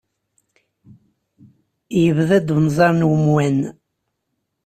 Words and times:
Yebda-d 2.03 2.47
unẓar 2.57 2.91
n 2.95 3.07
umwan. 3.15 3.59